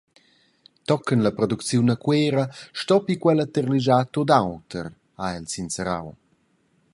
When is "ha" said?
5.19-5.25